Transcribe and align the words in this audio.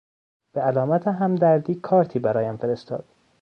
به 0.53 0.61
علامت 0.61 1.07
همدردی 1.07 1.75
کارتی 1.75 2.19
برایم 2.19 2.57
فرستاد. 2.57 3.05